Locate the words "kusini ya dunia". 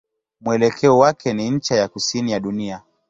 1.87-2.81